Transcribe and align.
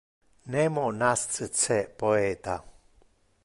Nemo 0.53 0.85
nasce 1.01 1.49
poeta. 1.99 2.55